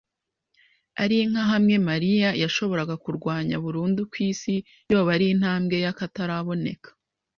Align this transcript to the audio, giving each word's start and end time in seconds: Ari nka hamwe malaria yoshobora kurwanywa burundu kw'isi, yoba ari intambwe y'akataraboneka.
Ari 1.03 1.17
nka 1.29 1.43
hamwe 1.51 1.75
malaria 1.87 2.29
yoshobora 2.41 2.83
kurwanywa 3.03 3.57
burundu 3.65 4.01
kw'isi, 4.11 4.55
yoba 4.91 5.09
ari 5.15 5.25
intambwe 5.33 5.75
y'akataraboneka. 5.83 6.89